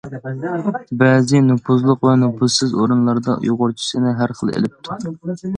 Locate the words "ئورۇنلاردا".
2.79-3.37